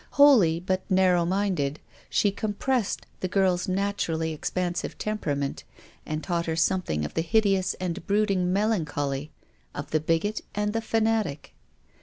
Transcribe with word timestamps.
Holy 0.13 0.59
but 0.59 0.81
narrow 0.89 1.25
minded, 1.27 1.79
she 2.09 2.31
compressed 2.31 3.05
the 3.19 3.27
girl's 3.27 3.67
naturally 3.67 4.33
ex 4.33 4.49
pansive 4.49 4.95
temperament, 4.97 5.63
and 6.07 6.23
taught 6.23 6.47
her 6.47 6.55
something 6.55 7.05
of 7.05 7.13
the 7.13 7.21
hideous 7.21 7.75
and 7.75 8.03
brooding 8.07 8.51
melancholy 8.51 9.29
of 9.75 9.91
the 9.91 9.99
bigot 9.99 10.41
and 10.55 10.73
the 10.73 10.81
fanatic. 10.81 11.53